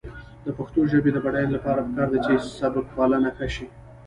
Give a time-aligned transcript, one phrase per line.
[0.45, 3.67] د پښتو ژبې د بډاینې لپاره پکار ده چې سبکپالنه ښه شي.